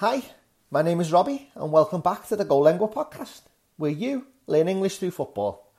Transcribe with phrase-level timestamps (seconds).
[0.00, 0.22] Hi,
[0.70, 3.42] my name is Robbie, and welcome back to the Go Lengua podcast,
[3.76, 5.74] where you learn English through football.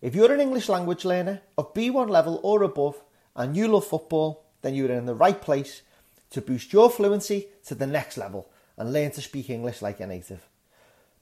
[0.00, 3.04] If you're an English language learner of B1 level or above
[3.34, 5.82] and you love football, then you're in the right place
[6.30, 8.48] to boost your fluency to the next level
[8.78, 10.48] and learn to speak English like a native.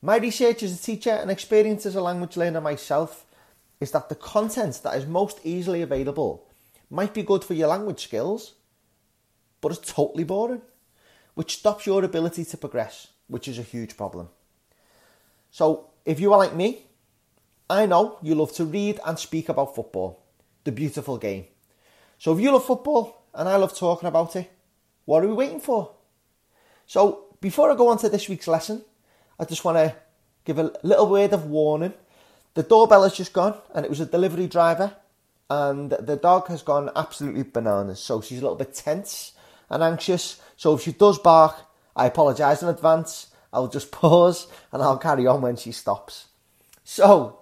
[0.00, 3.26] My research as a teacher and experience as a language learner myself
[3.80, 6.46] is that the content that is most easily available
[6.88, 8.52] might be good for your language skills,
[9.60, 10.62] but it's totally boring
[11.34, 14.28] which stops your ability to progress, which is a huge problem.
[15.50, 16.86] So, if you are like me,
[17.68, 20.22] I know you love to read and speak about football,
[20.64, 21.46] the beautiful game.
[22.18, 24.50] So, if you love football and I love talking about it,
[25.04, 25.92] what are we waiting for?
[26.86, 28.84] So, before I go on to this week's lesson,
[29.38, 29.94] I just want to
[30.44, 31.94] give a little word of warning.
[32.54, 34.94] The doorbell has just gone, and it was a delivery driver,
[35.50, 38.00] and the dog has gone absolutely bananas.
[38.00, 39.32] So she's a little bit tense
[39.70, 40.40] and anxious.
[40.56, 41.56] So if she does bark,
[41.96, 43.28] I apologise in advance.
[43.52, 46.26] I'll just pause and I'll carry on when she stops.
[46.82, 47.40] So,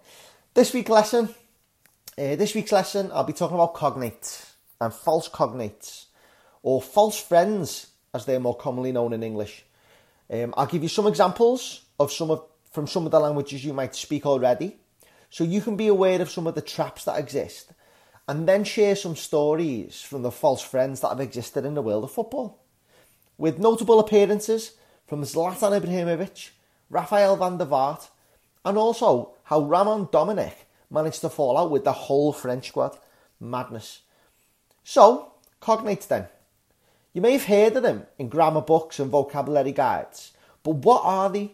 [0.54, 1.34] this week's lesson,
[2.18, 6.06] uh, this week's lesson, I'll be talking about cognates and false cognates,
[6.62, 9.64] or false friends, as they're more commonly known in English.
[10.30, 13.72] Um, I'll give you some examples of some of from some of the languages you
[13.72, 14.76] might speak already,
[15.28, 17.72] so you can be aware of some of the traps that exist
[18.28, 22.04] and then share some stories from the false friends that have existed in the world
[22.04, 22.62] of football.
[23.36, 24.72] With notable appearances
[25.06, 26.50] from Zlatan Ibrahimovic,
[26.90, 28.08] Rafael van der Vaart,
[28.64, 32.96] and also how Ramon Domenech managed to fall out with the whole French squad.
[33.40, 34.02] Madness.
[34.84, 36.28] So, cognates then.
[37.12, 41.28] You may have heard of them in grammar books and vocabulary guides, but what are
[41.28, 41.52] they?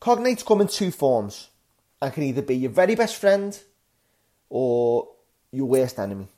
[0.00, 1.48] Cognates come in two forms
[2.00, 3.58] and can either be your very best friend
[4.48, 5.08] or
[5.52, 6.28] your worst enemy.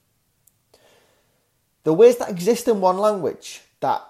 [1.84, 4.02] The words that exist in one language that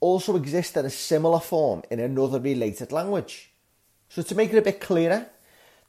[0.00, 3.50] also exist in a similar form in another related language.
[4.08, 5.26] So, to make it a bit clearer,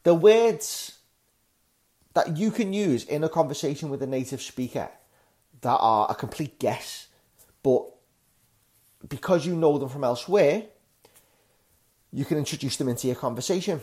[0.03, 0.99] the words
[2.13, 4.89] that you can use in a conversation with a native speaker
[5.61, 7.07] that are a complete guess,
[7.63, 7.83] but
[9.09, 10.63] because you know them from elsewhere,
[12.11, 13.81] you can introduce them into your conversation.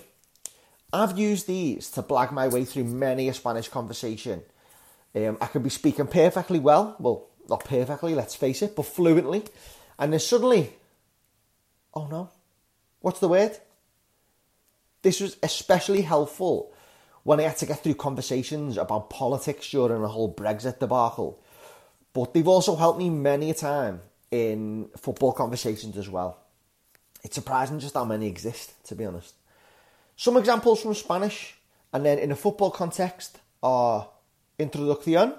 [0.93, 4.43] I've used these to blag my way through many a Spanish conversation
[5.15, 9.45] um, I can be speaking perfectly well, well, not perfectly, let's face it, but fluently,
[9.99, 10.75] and then suddenly,
[11.95, 12.31] oh no,
[13.01, 13.59] what's the word?
[15.03, 16.73] This was especially helpful
[17.23, 21.43] when I had to get through conversations about politics during the whole Brexit debacle.
[22.13, 24.01] But they've also helped me many a time
[24.31, 26.39] in football conversations as well.
[27.23, 29.35] It's surprising just how many exist, to be honest.
[30.17, 31.57] Some examples from Spanish,
[31.93, 34.09] and then in a football context, are
[34.61, 35.35] introduction,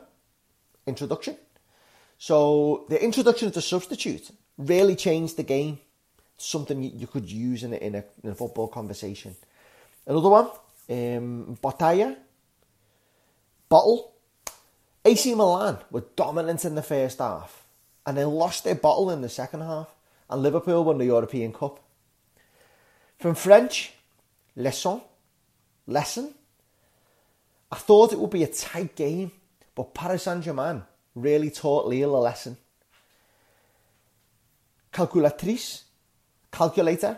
[0.86, 1.38] introduction.
[2.18, 5.80] So the introduction of the substitute really changed the game.
[6.42, 9.36] something you could use in a, in a, in a football conversation.
[10.06, 10.46] Another one,
[10.90, 12.16] um, Botella,
[13.70, 14.14] bottle.
[15.04, 17.66] AC Milan were dominant in the first half
[18.06, 19.90] and they lost their bottle in the second half
[20.30, 21.80] and Liverpool won the European Cup.
[23.20, 23.94] From French,
[24.56, 25.02] lesson,
[25.88, 26.34] lesson,
[27.72, 29.32] I thought it would be a tight game,
[29.76, 30.84] but Paris Saint Germain
[31.16, 32.58] really taught Lille a lesson.
[34.92, 35.84] Calculatrice,
[36.52, 37.18] calculator.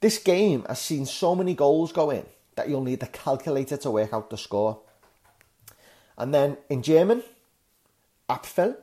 [0.00, 2.26] This game has seen so many goals go in
[2.56, 4.80] that you'll need the calculator to work out the score.
[6.18, 7.22] And then in German,
[8.28, 8.76] Apfel,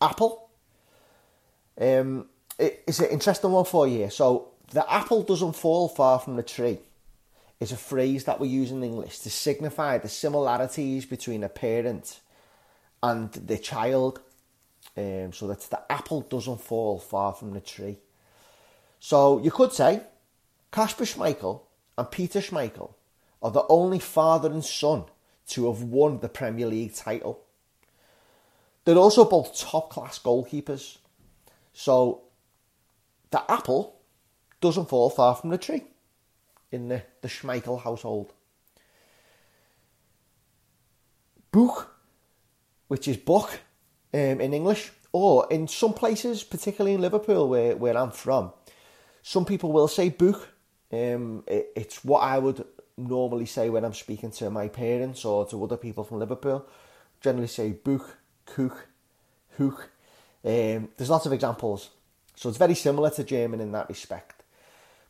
[0.00, 0.48] apple.
[1.80, 2.28] Um,
[2.58, 4.10] it, it's an interesting one for you.
[4.10, 6.78] So the apple doesn't fall far from the tree
[7.64, 12.20] is a phrase that we use in English to signify the similarities between a parent
[13.02, 14.20] and the child.
[14.96, 17.98] Um, so that the apple doesn't fall far from the tree.
[19.00, 20.02] So you could say
[20.70, 21.62] Kasper Schmeichel
[21.98, 22.92] and Peter Schmeichel
[23.42, 25.04] are the only father and son
[25.48, 27.40] to have won the Premier League title.
[28.84, 30.98] They're also both top class goalkeepers.
[31.72, 32.24] So
[33.30, 33.96] the apple
[34.60, 35.82] doesn't fall far from the tree
[36.74, 38.32] in the, the Schmeichel household.
[41.50, 41.96] Book,
[42.88, 43.60] which is book
[44.12, 48.52] um, in English, or in some places, particularly in Liverpool, where, where I'm from,
[49.22, 50.48] some people will say book.
[50.92, 52.64] Um, it, it's what I would
[52.96, 56.66] normally say when I'm speaking to my parents or to other people from Liverpool.
[57.20, 58.88] Generally say book, cook,
[59.56, 59.90] hook.
[60.44, 61.90] Um, there's lots of examples.
[62.36, 64.43] So it's very similar to German in that respect.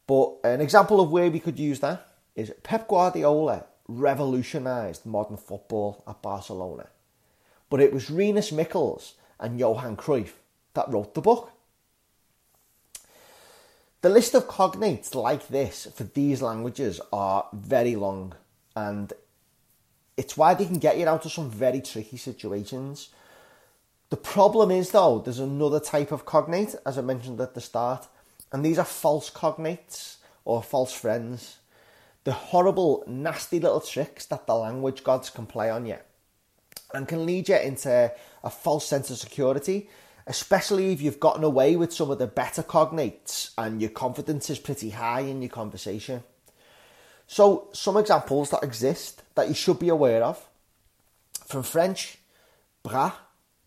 [0.07, 5.37] But uh, an example of where we could use that is Pep Guardiola revolutionised modern
[5.37, 6.89] football at Barcelona.
[7.71, 10.33] But it was Rinus Michels and Johan Cruyff
[10.75, 11.53] that wrote the book.
[14.03, 18.35] The list of cognates like this for these languages are very long,
[18.77, 19.13] and
[20.17, 23.09] it's why they can get you out of some very tricky situations.
[24.11, 28.07] The problem is, though, there's another type of cognate, as I mentioned at the start,
[28.55, 31.57] and these are false cognates or false friends.
[32.23, 35.97] The horrible, nasty little tricks that the language gods can play on you
[36.95, 38.13] and can lead you into
[38.45, 39.91] a false sense of security,
[40.29, 44.61] especially if you've gotten away with some of the better cognates and your confidence is
[44.61, 46.23] pretty high in your conversation.
[47.27, 50.49] So, some examples that exist that you should be aware of
[51.45, 52.19] from French,
[52.85, 53.15] bras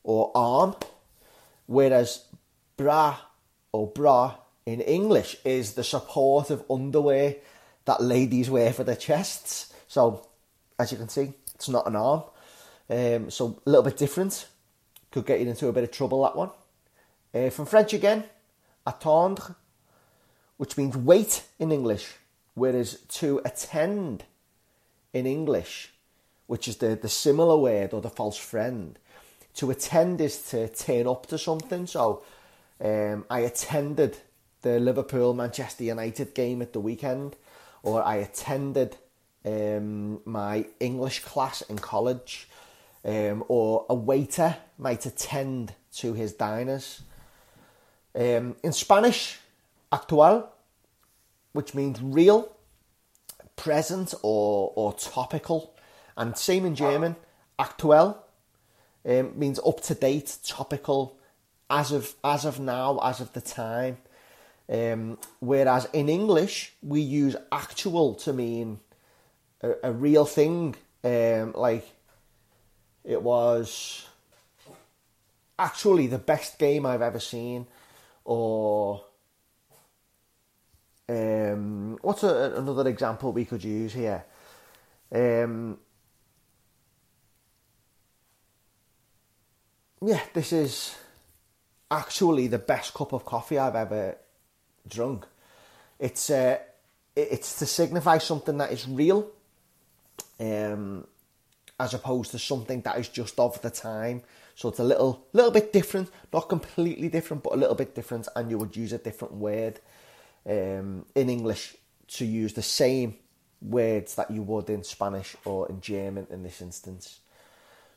[0.04, 0.78] or arm,
[1.66, 2.24] whereas
[2.78, 3.18] bra
[3.74, 4.38] or bra
[4.68, 7.38] in English is the supportive underwear
[7.86, 9.74] that ladies wear for their chests.
[9.88, 10.28] So,
[10.78, 12.24] as you can see, it's not an arm.
[12.90, 14.48] Um, so, a little bit different.
[15.10, 16.52] Could get you into a bit of trouble, that one.
[17.34, 18.25] Uh, from French again,
[18.86, 19.56] attendre,
[20.58, 22.16] which means wait in English
[22.58, 24.24] Whereas to attend
[25.14, 25.94] in English,
[26.48, 28.98] which is the, the similar word or the false friend,
[29.58, 31.86] to attend is to turn up to something.
[31.86, 32.24] So
[32.84, 34.18] um, I attended
[34.62, 37.36] the Liverpool Manchester United game at the weekend,
[37.83, 38.98] or I attended
[39.45, 42.50] um, my English class in college,
[43.06, 47.01] um, or a waiter might attend to his diners.
[48.15, 49.39] Um, in Spanish,
[49.92, 50.51] actual
[51.54, 52.56] which means real,
[53.56, 55.74] present, or, or topical.
[56.15, 57.15] And same in German,
[57.57, 58.24] aktuell
[59.04, 61.18] um, means up to date, topical,
[61.69, 63.98] as of as of now, as of the time.
[64.69, 68.80] Um, whereas in English, we use actual to mean
[69.62, 71.88] a, a real thing, um, like
[73.04, 74.06] it was
[75.58, 77.66] actually the best game I've ever seen,
[78.25, 79.06] or
[81.08, 84.25] um, what's a, another example we could use here?
[85.14, 85.78] Um,
[90.02, 90.98] yeah, this is
[91.90, 94.18] actually the best cup of coffee I've ever
[94.89, 95.25] drunk.
[96.00, 96.60] It's uh,
[97.16, 99.28] it's to signify something that is real,
[100.39, 101.06] um,
[101.80, 104.22] as opposed to something that is just of the time.
[104.56, 108.28] So it's a little little bit different, not completely different, but a little bit different,
[108.36, 109.80] and you would use a different word
[110.45, 111.75] um, in English
[112.07, 113.16] to use the same
[113.62, 117.19] words that you would in Spanish or in German in this instance.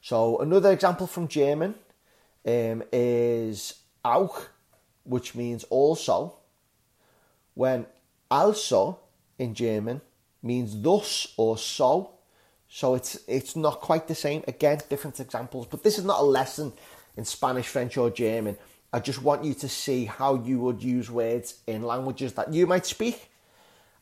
[0.03, 1.75] So another example from German
[2.47, 4.49] um, is auch,
[5.05, 6.40] which means also,
[7.61, 7.87] when
[8.31, 8.81] also
[9.39, 10.01] in German
[10.43, 11.91] means thus or so.
[12.69, 14.41] So it's it's not quite the same.
[14.47, 16.73] Again, different examples, but this is not a lesson
[17.17, 18.57] in Spanish, French, or German
[18.93, 22.67] I just want you to see how you would use words in languages that you
[22.67, 23.31] might speak,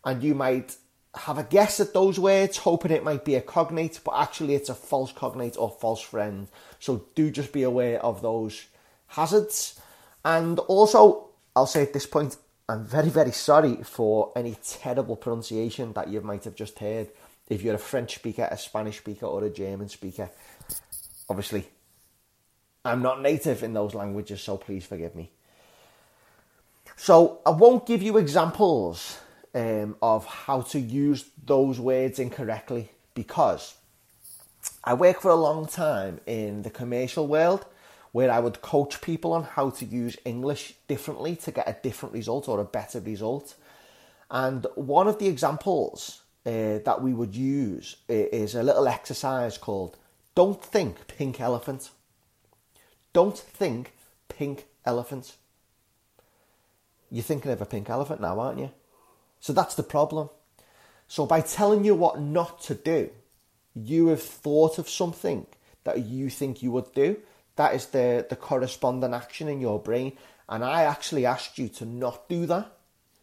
[0.05, 0.77] and you might
[1.15, 4.69] have a guess at those words, hoping it might be a cognate, but actually it's
[4.69, 6.49] a false cognate or false friend.
[6.79, 8.67] So do just be aware of those
[9.09, 9.79] hazards.
[10.25, 12.37] And also, I'll say at this point,
[12.71, 17.09] I'm very, very sorry for any terrible pronunciation that you might have just heard.
[17.49, 20.29] If you're a French speaker, a Spanish speaker, or a German speaker,
[21.31, 21.67] obviously
[22.85, 25.31] I'm not native in those languages, so please forgive me.
[26.97, 29.19] So I won't give you examples
[29.55, 33.77] um, of how to use those words incorrectly because
[34.85, 37.65] I work for a long time in the commercial world
[38.13, 42.15] where I would coach people on how to use English differently to get a different
[42.15, 43.55] result or a better result.
[44.31, 49.97] And one of the examples uh, that we would use is a little exercise called
[50.35, 51.91] Don't Think Pink Elephant.
[53.13, 53.93] Don't think
[54.29, 55.37] pink elephant.
[57.11, 58.71] You're thinking of a pink elephant now, aren't you?
[59.41, 60.31] So that's the problem.
[61.09, 63.11] So by telling you what not to do,
[63.75, 65.47] you have thought of something
[65.85, 67.17] that you think you would do.
[67.59, 70.13] That is the, the corresponding action in your brain.
[70.49, 72.71] And I actually asked you to not do that,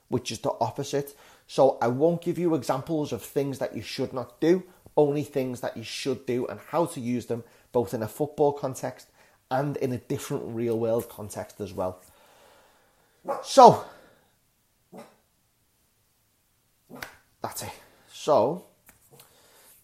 [0.10, 1.16] which is the opposite.
[1.48, 4.64] So I won't give you examples of things that you should not do,
[4.98, 8.52] only things that you should do and how to use them, both in a football
[8.52, 9.08] context
[9.50, 12.02] and in a different real world context as well.
[13.42, 13.86] So,
[17.42, 17.72] that's it.
[18.12, 18.66] So,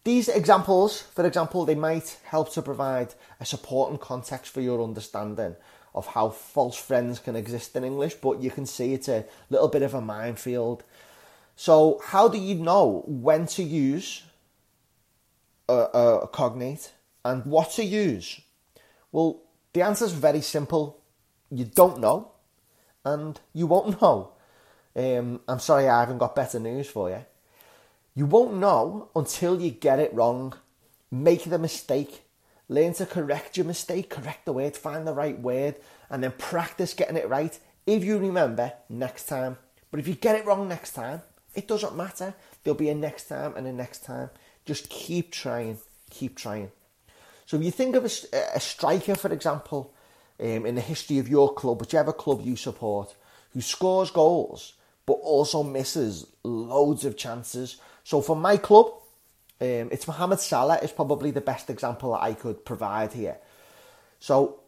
[0.03, 4.83] these examples, for example, they might help to provide a support and context for your
[4.83, 5.55] understanding
[5.93, 9.67] of how false friends can exist in English, but you can see it's a little
[9.67, 10.83] bit of a minefield.
[11.55, 14.23] So, how do you know when to use
[15.69, 16.93] a, a cognate
[17.23, 18.41] and what to use?
[19.11, 19.43] Well,
[19.73, 21.01] the answer is very simple.
[21.51, 22.31] You don't know,
[23.05, 24.31] and you won't know.
[24.95, 27.23] um, I'm sorry I haven't got better news for you.
[28.13, 30.53] You won't know until you get it wrong.
[31.09, 32.23] Make the mistake.
[32.67, 35.75] Learn to correct your mistake, correct the word, find the right word,
[36.09, 39.57] and then practice getting it right if you remember next time.
[39.89, 41.21] But if you get it wrong next time,
[41.53, 42.33] it doesn't matter.
[42.63, 44.29] There'll be a next time and a next time.
[44.65, 46.71] Just keep trying, keep trying.
[47.45, 49.93] So if you think of a, a striker, for example,
[50.39, 53.15] um, in the history of your club, whichever club you support,
[53.53, 54.73] who scores goals
[55.05, 57.77] but also misses loads of chances.
[58.03, 58.87] So for my club,
[59.59, 63.37] um, it's Mohamed Salah is probably the best example that I could provide here.
[64.19, 64.59] So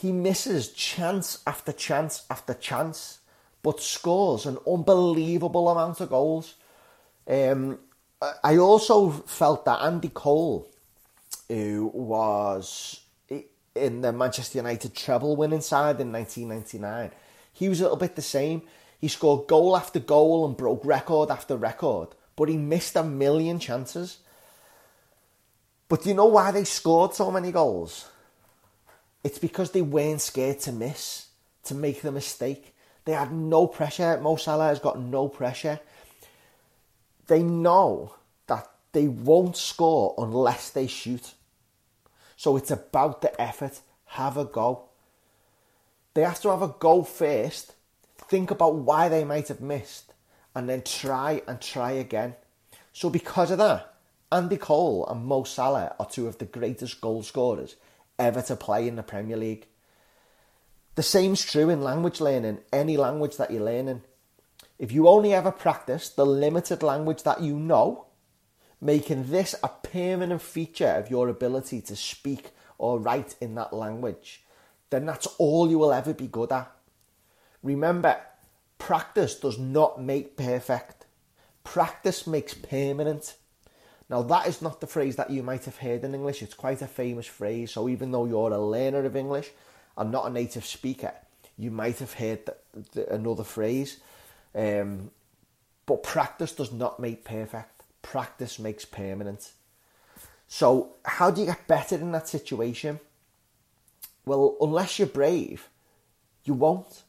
[0.00, 3.18] he misses chance after chance after chance,
[3.62, 6.54] but scores an unbelievable amount of goals.
[7.26, 7.78] Um,
[8.42, 10.66] I also felt that Andy Cole,
[11.48, 13.00] who was
[13.74, 17.12] in the Manchester United treble winning side in 1999,
[17.52, 18.62] he was a little bit the same.
[19.00, 23.58] He scored goal after goal and broke record after record, but he missed a million
[23.58, 24.18] chances.
[25.88, 28.08] But do you know why they scored so many goals?
[29.24, 31.26] It's because they weren't scared to miss,
[31.64, 32.76] to make the mistake.
[33.04, 34.20] They had no pressure.
[34.22, 35.80] Mo Salah has got no pressure.
[37.26, 38.14] They know
[38.46, 41.34] that they won't score unless they shoot.
[42.36, 43.80] So it's about the effort.
[44.04, 44.84] Have a go.
[46.14, 47.74] They have to have a go first,
[48.16, 50.07] think about why they might have missed,
[50.54, 52.34] and then try and try again.
[52.92, 53.94] So because of that,
[54.30, 57.76] Andy Cole and Mo Salah are two of the greatest goal scorers
[58.18, 59.66] ever to play in the Premier League.
[60.96, 64.02] The same's true in language learning, any language that you're learning.
[64.78, 68.06] If you only ever practice the limited language that you know,
[68.80, 74.44] making this a permanent feature of your ability to speak or write in that language,
[74.90, 76.70] then that's all you will ever be good at.
[77.62, 78.20] Remember,
[78.78, 81.06] practice does not make perfect.
[81.64, 83.36] Practice makes permanent.
[84.08, 86.42] Now, that is not the phrase that you might have heard in English.
[86.42, 87.72] It's quite a famous phrase.
[87.72, 89.50] So, even though you're a learner of English
[89.96, 91.12] and not a native speaker,
[91.58, 92.56] you might have heard the,
[92.92, 94.00] the, another phrase.
[94.54, 95.10] Um,
[95.84, 99.52] but practice does not make perfect, practice makes permanent.
[100.46, 103.00] So, how do you get better in that situation?
[104.24, 105.68] Well, unless you're brave,
[106.44, 107.02] you won't.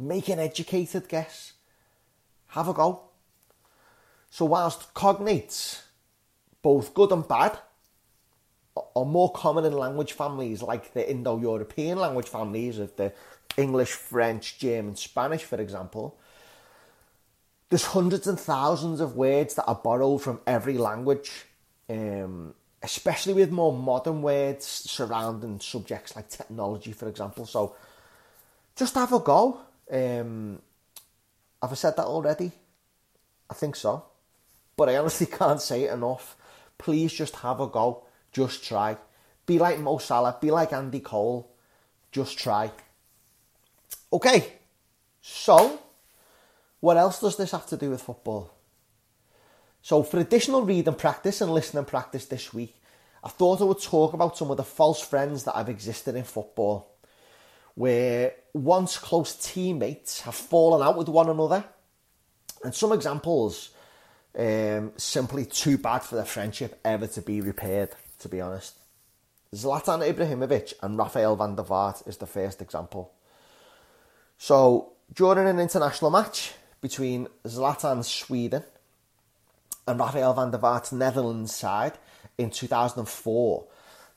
[0.00, 1.52] Make an educated guess.
[2.48, 3.02] Have a go.
[4.30, 5.82] So, whilst cognates
[6.62, 7.58] both good and bad,
[8.96, 13.12] are more common in language families like the Indo European language families of the
[13.58, 16.18] English, French, German, Spanish, for example.
[17.68, 21.44] There's hundreds and thousands of words that are borrowed from every language,
[21.90, 27.44] um, especially with more modern words surrounding subjects like technology, for example.
[27.44, 27.76] So
[28.76, 29.60] just have a go.
[29.90, 30.60] Um,
[31.60, 32.52] have I said that already?
[33.48, 34.04] I think so.
[34.76, 36.36] But I honestly can't say it enough.
[36.78, 38.04] Please just have a go.
[38.32, 38.96] Just try.
[39.46, 40.38] Be like Mo Salah.
[40.40, 41.50] Be like Andy Cole.
[42.12, 42.70] Just try.
[44.12, 44.52] Okay.
[45.20, 45.78] So,
[46.80, 48.54] what else does this have to do with football?
[49.82, 52.74] So, for additional reading practice and listening practice this week,
[53.22, 56.24] I thought I would talk about some of the false friends that have existed in
[56.24, 56.89] football,
[57.74, 61.64] where once close teammates have fallen out with one another.
[62.62, 63.70] And some examples
[64.38, 68.76] um, simply too bad for the friendship ever to be repaired, to be honest.
[69.54, 73.12] Zlatan Ibrahimovic and Rafael van der Vaart is the first example.
[74.38, 78.62] So, during an international match between Zlatan's Sweden
[79.88, 81.94] and Rafael van der Vaart's Netherlands side
[82.38, 83.66] in 2004,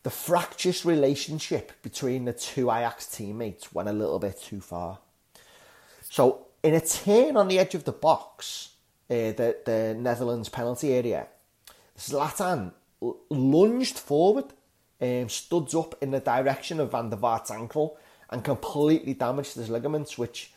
[0.04, 5.00] the fractious relationship between the two Ajax teammates went a little bit too far.
[6.10, 8.70] So, in a turn on the edge of the box,
[9.10, 11.28] uh, the, the Netherlands penalty area,
[11.98, 12.74] Zlatan
[13.30, 14.46] lunged forward,
[15.02, 17.98] um, stood up in the direction of Van der Vaart's ankle
[18.30, 20.52] and completely damaged his ligaments, which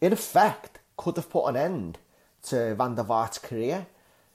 [0.00, 1.98] in effect could have put an end
[2.42, 3.86] to Van der Vaart's career.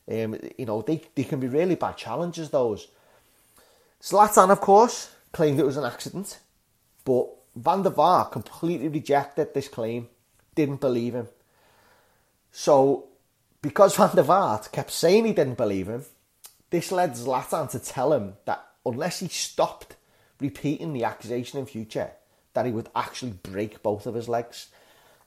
[0.09, 2.87] Um, you know, they, they can be really bad challenges, those.
[4.01, 6.39] Zlatan, of course, claimed it was an accident,
[7.03, 10.07] but Van der Vaart completely rejected this claim,
[10.55, 11.27] didn't believe him.
[12.51, 13.07] So
[13.61, 16.05] because Van der Vaart kept saying he didn't believe him,
[16.69, 19.95] this led Zlatan to tell him that unless he stopped
[20.39, 22.11] repeating the accusation in future,
[22.53, 24.69] that he would actually break both of his legs,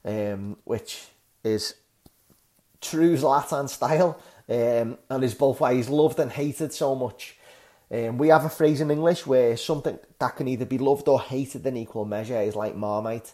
[0.04, 1.06] um, which
[1.42, 1.74] is
[2.80, 7.36] true Zlatan style, um, and is both why he's loved and hated so much.
[7.92, 11.20] Um, we have a phrase in English where something that can either be loved or
[11.20, 13.32] hated in equal measure is like Marmite.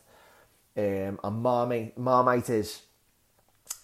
[0.76, 2.82] Um, and Marmite, Marmite is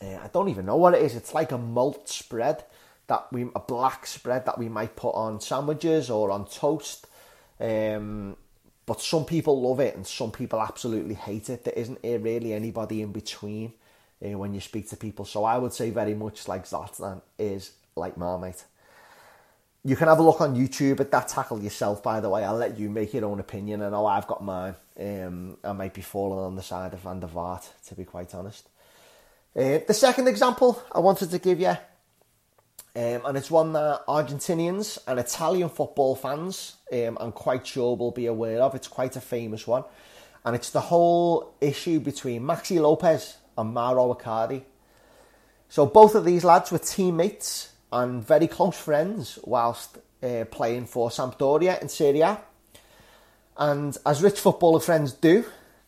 [0.02, 1.14] uh, I don't even know what it is.
[1.14, 2.64] It's like a malt spread
[3.06, 7.06] that we a black spread that we might put on sandwiches or on toast.
[7.60, 8.36] Um,
[8.86, 11.64] but some people love it and some people absolutely hate it.
[11.64, 13.74] There isn't really anybody in between
[14.24, 15.24] uh, when you speak to people.
[15.24, 18.64] So I would say very much like Zlatan is like Marmite.
[19.84, 22.44] You can have a look on YouTube at that tackle yourself, by the way.
[22.44, 23.82] I'll let you make your own opinion.
[23.82, 24.76] I know I've got mine.
[24.98, 28.32] Um, I might be falling on the side of Van der Vaart, to be quite
[28.32, 28.68] honest.
[29.56, 31.76] Uh, the second example I wanted to give you,
[32.94, 38.12] um, and it's one that Argentinians and Italian football fans, um, I'm quite sure, will
[38.12, 38.76] be aware of.
[38.76, 39.82] It's quite a famous one.
[40.44, 44.62] And it's the whole issue between Maxi Lopez and Mauro Icardi.
[45.68, 51.11] So both of these lads were teammates and very close friends whilst uh, playing for
[51.11, 52.38] Sampdoria in Serie
[53.56, 55.44] And as rich footballer friends do,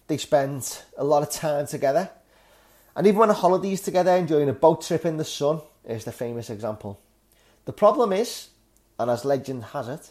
[0.06, 2.10] they spend a lot of time together.
[2.94, 6.12] And even went on holidays together, enjoying a boat trip in the sun, is the
[6.12, 7.00] famous example.
[7.64, 8.48] The problem is,
[8.98, 10.10] and as legend has it,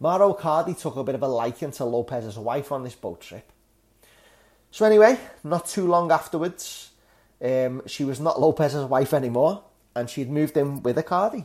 [0.00, 3.52] Mauro Icardi took a bit of a liking to Lopez's wife on this boat trip.
[4.70, 6.90] So anyway, not too long afterwards,
[7.42, 9.62] um, she was not Lopez's wife anymore,
[9.98, 11.44] and she'd moved in with Icardi,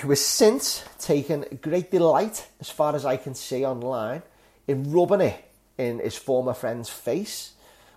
[0.00, 4.22] who has since taken great delight, as far as I can see online,
[4.68, 5.44] in rubbing it
[5.76, 7.52] in his former friend's face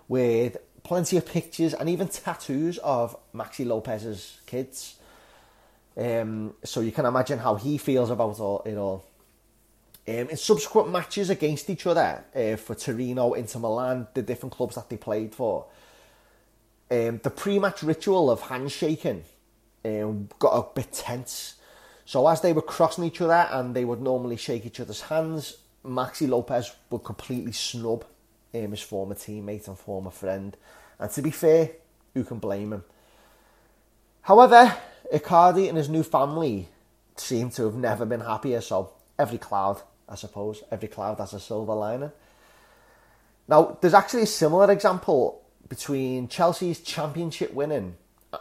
[0.08, 4.96] with plenty of pictures and even tattoos of Maxi Lopez's kids.
[5.96, 9.04] Um, so you can imagine how he feels about all, it all.
[10.08, 14.76] Um, in subsequent matches against each other uh, for Torino, Inter Milan, the different clubs
[14.76, 15.66] that they played for,
[16.90, 19.24] um, the pre-match ritual of handshaking
[19.84, 21.56] um, got a bit tense.
[22.04, 25.58] So as they were crossing each other and they would normally shake each other's hands,
[25.84, 28.04] Maxi Lopez would completely snub
[28.54, 30.56] um, his former teammate and former friend.
[30.98, 31.70] And to be fair,
[32.14, 32.84] who can blame him?
[34.22, 34.76] However,
[35.12, 36.68] Icardi and his new family
[37.16, 40.62] seem to have never been happier, so every cloud I suppose.
[40.70, 42.12] Every cloud has a silver lining.
[43.48, 47.96] Now, there's actually a similar example between Chelsea's championship winning
[48.32, 48.38] uh,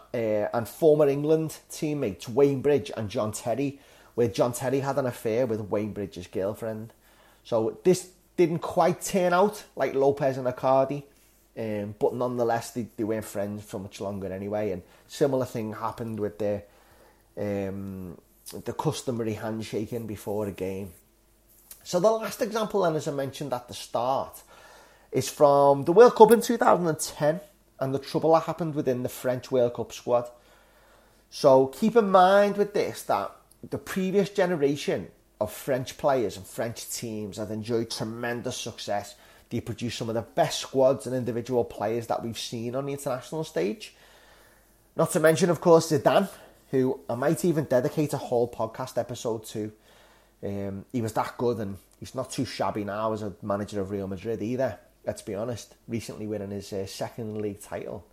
[0.54, 3.80] and former England teammates Wayne Bridge and John Terry,
[4.16, 6.94] where John Terry had an affair with Wayne Bridge's girlfriend.
[7.44, 11.04] So this didn't quite turn out like Lopez and Icardi,
[11.58, 14.72] um, but nonetheless they, they weren't friends for much longer anyway.
[14.72, 16.64] And similar thing happened with the
[17.38, 18.18] um,
[18.64, 20.92] the customary handshaking before a game.
[21.84, 24.42] So the last example, then, as I mentioned at the start,
[25.16, 27.40] is from the World Cup in 2010
[27.80, 30.30] and the trouble that happened within the French World Cup squad.
[31.30, 33.32] So keep in mind with this that
[33.70, 35.08] the previous generation
[35.40, 39.16] of French players and French teams have enjoyed tremendous success.
[39.50, 42.92] They produce some of the best squads and individual players that we've seen on the
[42.92, 43.96] international stage.
[44.98, 46.28] Not to mention, of course, Zidane,
[46.72, 49.72] who I might even dedicate a whole podcast episode to
[50.44, 53.92] um, he was that good, and he's not too shabby now as a manager of
[53.92, 54.78] Real Madrid either.
[55.06, 55.76] Let's be honest.
[55.88, 58.06] Recently winning his uh, second league title.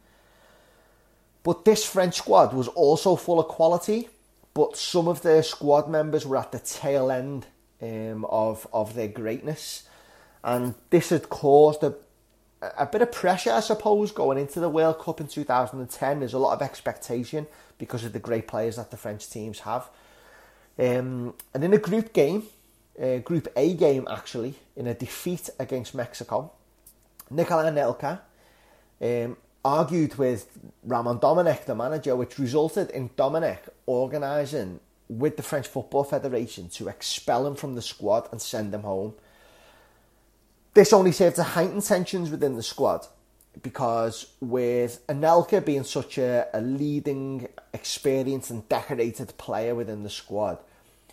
[1.43, 4.09] But this French squad was also full of quality,
[4.55, 7.47] but some of their squad members were at the tail end
[7.81, 9.85] um, of of their greatness,
[10.45, 11.95] and this had caused a
[12.79, 16.21] a bit of pressure, I suppose, going into the World Cup in 2010.
[16.21, 17.47] There's a lot of expectation
[17.79, 19.91] because of the great players that the French teams have.
[20.79, 22.45] Um, and in a group game,
[22.99, 26.53] a Group A game actually, in a defeat against Mexico,
[27.33, 28.21] Nicolas Anelka
[29.01, 35.67] um, argued with Ramon Domenech, the manager, which resulted in Domenech organising with the French
[35.67, 39.15] Football Federation to expel him from the squad and send him home.
[40.75, 43.07] This only served to heighten tensions within the squad
[43.63, 50.59] because with Anelka being such a, a leading, experienced and decorated player within the squad,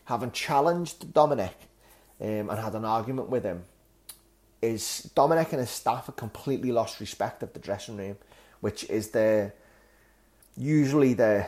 [0.05, 1.67] having challenged Domenech
[2.21, 3.63] um, and had an argument with him,
[4.61, 8.17] is Domenech and his staff have completely lost respect of the dressing room,
[8.59, 9.51] which is the
[10.57, 11.47] usually the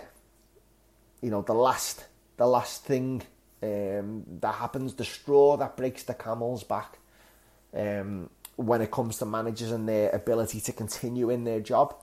[1.21, 2.05] you know the last
[2.37, 3.21] the last thing
[3.61, 6.97] um, that happens, the straw that breaks the camel's back.
[7.73, 11.95] Um, when it comes to managers and their ability to continue in their job.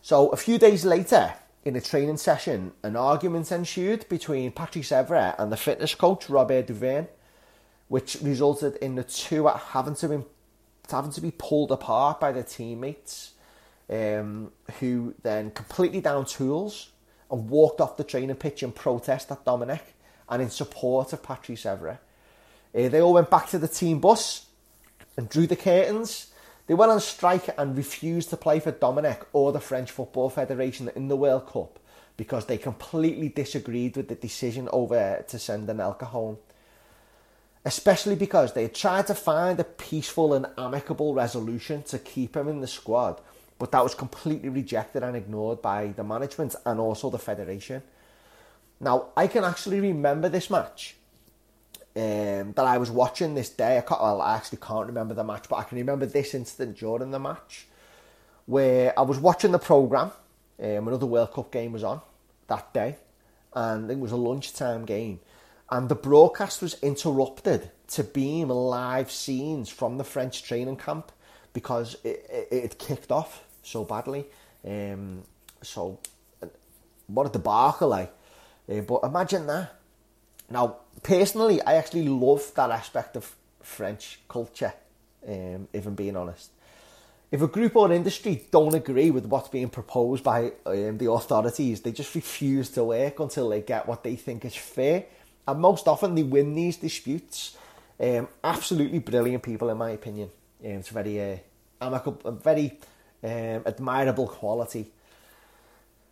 [0.00, 5.34] So a few days later, in a training session, an argument ensued between Patrice Evra
[5.38, 7.08] and the fitness coach Robert Duverne,
[7.92, 10.18] which resulted in the two having to be,
[10.90, 13.32] having to be pulled apart by their teammates,
[13.90, 14.50] um,
[14.80, 16.88] who then completely down tools
[17.30, 19.92] and walked off the training pitch in protest at Domenech
[20.30, 21.98] and in support of Patrice Evra.
[22.74, 24.46] Uh, they all went back to the team bus
[25.18, 26.32] and drew the curtains.
[26.68, 30.90] They went on strike and refused to play for Domenech or the French Football Federation
[30.96, 31.78] in the World Cup
[32.16, 36.38] because they completely disagreed with the decision over to send Anelka home.
[37.64, 42.48] Especially because they had tried to find a peaceful and amicable resolution to keep him
[42.48, 43.20] in the squad,
[43.58, 47.82] but that was completely rejected and ignored by the management and also the federation.
[48.80, 50.96] Now, I can actually remember this match
[51.94, 53.78] um, that I was watching this day.
[53.78, 57.12] I, well, I actually can't remember the match, but I can remember this incident during
[57.12, 57.66] the match
[58.46, 60.10] where I was watching the programme.
[60.60, 62.00] Um, another World Cup game was on
[62.48, 62.96] that day,
[63.52, 65.20] and it was a lunchtime game.
[65.72, 71.10] And the broadcast was interrupted to beam live scenes from the French training camp
[71.54, 74.26] because it, it, it kicked off so badly.
[74.68, 75.22] Um,
[75.62, 75.98] so,
[77.06, 78.12] what a debacle, like.
[78.70, 79.74] Uh, but imagine that.
[80.50, 84.74] Now, personally, I actually love that aspect of French culture,
[85.26, 86.50] um, if I'm being honest.
[87.30, 91.10] If a group or an industry don't agree with what's being proposed by um, the
[91.10, 95.06] authorities, they just refuse to work until they get what they think is fair.
[95.46, 97.56] And most often they win these disputes.
[97.98, 100.30] Um, absolutely brilliant people, in my opinion.
[100.64, 101.36] Um, it's very uh,
[101.80, 102.78] amicable, very
[103.22, 104.90] um, admirable quality.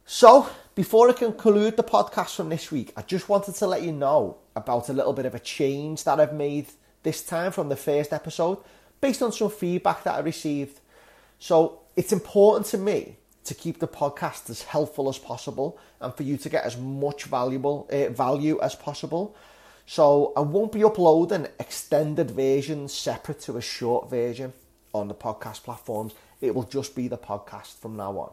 [0.04, 3.92] So, before I conclude the podcast from this week, I just wanted to let you
[3.92, 6.66] know about a little bit of a change that I've made
[7.02, 8.58] this time from the first episode
[9.00, 10.80] based on some feedback that I received.
[11.38, 13.16] So, it's important to me
[13.50, 17.24] to keep the podcast as helpful as possible and for you to get as much
[17.24, 19.34] valuable uh, value as possible.
[19.86, 24.52] So, I won't be uploading extended versions separate to a short version
[24.94, 26.14] on the podcast platforms.
[26.40, 28.30] It will just be the podcast from now on.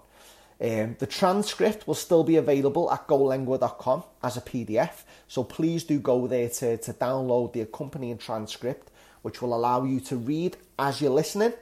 [0.59, 5.99] Um, the transcript will still be available at golengua.com as a PDF, so please do
[5.99, 8.91] go there to, to download the accompanying transcript,
[9.23, 11.53] which will allow you to read as you're listening,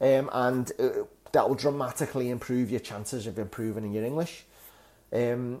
[0.00, 0.88] um, and uh,
[1.32, 4.44] that will dramatically improve your chances of improving in your English.
[5.12, 5.60] Um,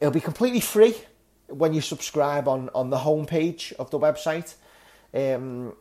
[0.00, 0.94] it'll be completely free
[1.48, 4.54] when you subscribe on, on the homepage of the website.
[5.14, 5.74] Um,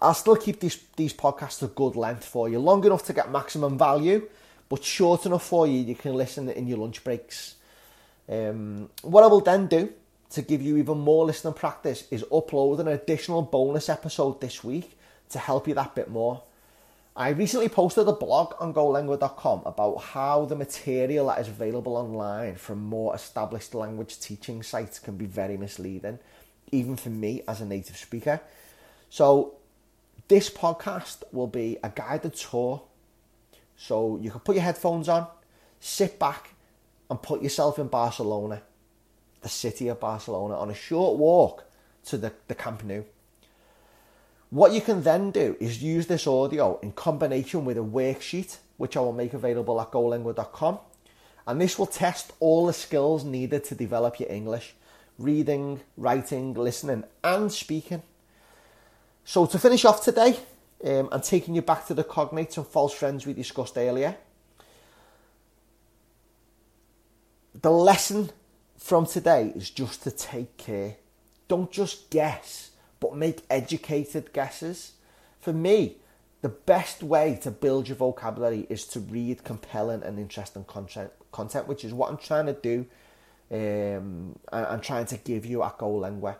[0.00, 3.30] I'll still keep these, these podcasts a good length for you, long enough to get
[3.30, 4.28] maximum value
[4.72, 7.56] but short enough for you you can listen in your lunch breaks.
[8.26, 9.92] Um, what I will then do
[10.30, 14.96] to give you even more listening practice is upload an additional bonus episode this week
[15.28, 16.42] to help you that bit more.
[17.14, 22.54] I recently posted a blog on golengua.com about how the material that is available online
[22.54, 26.18] from more established language teaching sites can be very misleading,
[26.70, 28.40] even for me as a native speaker.
[29.10, 29.56] So,
[30.28, 32.82] this podcast will be a guided tour
[33.76, 35.26] so you can put your headphones on,
[35.80, 36.54] sit back,
[37.10, 38.62] and put yourself in Barcelona,
[39.42, 41.64] the city of Barcelona, on a short walk
[42.06, 43.02] to the, the Camp Nou.
[44.52, 48.98] What you can then do is use this audio in combination with a worksheet, which
[48.98, 50.78] I will make available at golengua.com.
[51.46, 54.74] And this will test all the skills needed to develop your English
[55.18, 58.02] reading, writing, listening, and speaking.
[59.24, 60.36] So, to finish off today,
[60.84, 64.18] um, and taking you back to the cognates and false friends we discussed earlier.
[67.54, 68.28] The lesson
[68.76, 70.96] from today is just to take care.
[71.48, 72.71] Don't just guess,
[73.02, 74.92] but make educated guesses.
[75.40, 75.96] For me,
[76.40, 81.66] the best way to build your vocabulary is to read compelling and interesting content, content
[81.66, 82.86] which is what I'm trying to do
[83.50, 86.36] um, and I'm trying to give you at Go Lengua.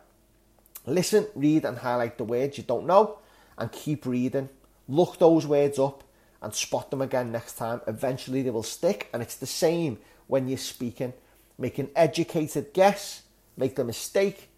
[0.86, 3.18] Listen, read, and highlight the words you don't know
[3.58, 4.48] and keep reading.
[4.88, 6.04] Look those words up
[6.40, 7.80] and spot them again next time.
[7.88, 9.98] Eventually they will stick, and it's the same
[10.28, 11.12] when you're speaking.
[11.58, 13.22] Make an educated guess,
[13.56, 14.48] make the mistake,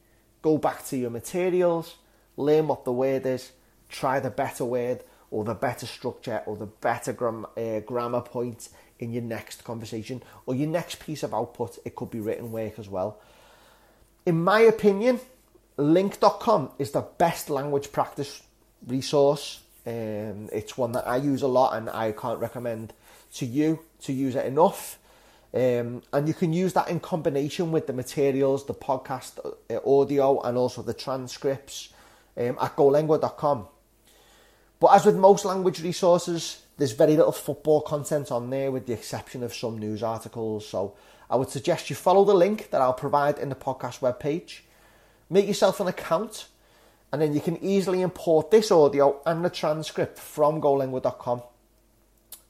[0.44, 1.94] go back to your materials,
[2.36, 3.52] learn what the word is,
[3.88, 8.68] try the better word or the better structure or the better gram- uh, grammar point
[8.98, 11.78] in your next conversation or your next piece of output.
[11.86, 13.18] It could be written work as well.
[14.26, 15.18] In my opinion,
[15.78, 18.42] LingQ.com is the best language practice
[18.86, 19.62] resource.
[19.86, 22.92] Um, it's one that I use a lot and I can't recommend
[23.36, 24.98] to you to use it enough.
[25.54, 29.38] Um, and you can use that in combination with the materials, the podcast
[29.70, 31.90] uh, audio, and also the transcripts
[32.36, 33.68] um, at golengua.com.
[34.80, 38.92] But as with most language resources, there's very little football content on there with the
[38.92, 40.66] exception of some news articles.
[40.66, 40.94] So
[41.30, 44.60] I would suggest you follow the link that I'll provide in the podcast webpage.
[45.30, 46.48] Make yourself an account
[47.12, 51.42] and then you can easily import this audio and the transcript from golengua.com.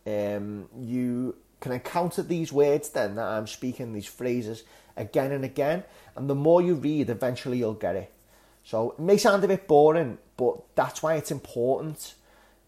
[0.06, 4.64] Um, you can encounter these words then that I'm speaking, these phrases,
[4.98, 5.82] again and again,
[6.14, 8.12] and the more you read, eventually you'll get it.
[8.64, 12.14] So it may sound a bit boring, but that's why it's important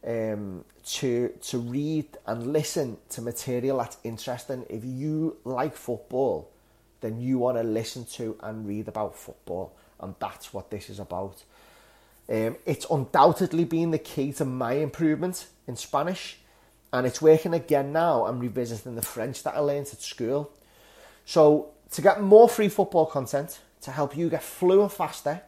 [0.06, 4.64] um, to to read and listen to material that's interesting.
[4.70, 6.50] If you like football,
[7.02, 11.00] then you want to listen to and read about football, and that's what this is
[11.00, 11.44] about.
[12.28, 16.38] Um, it's undoubtedly been the key to my improvement in Spanish,
[16.92, 18.26] and it's working again now.
[18.26, 20.52] I'm revisiting the French that I learned at school.
[21.24, 25.42] So, to get more free football content, to help you get fluent faster,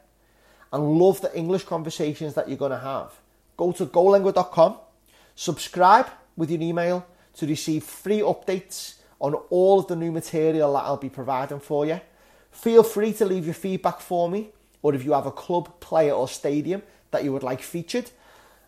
[0.73, 3.13] and love the English conversations that you're going to have,
[3.57, 4.77] go to golengua.com,
[5.35, 10.85] subscribe with your email to receive free updates on all of the new material that
[10.85, 12.01] I'll be providing for you.
[12.51, 14.51] Feel free to leave your feedback for me,
[14.83, 18.11] or if you have a club, player, or stadium that you would like featured.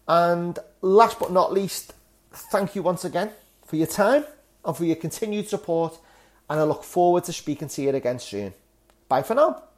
[0.08, 1.94] And last but not least,
[2.32, 3.30] thank you once again
[3.66, 4.24] for your time
[4.64, 5.98] and for your continued support.
[6.48, 8.52] And I look forward to speaking to you again soon.
[9.08, 9.69] Bye for now.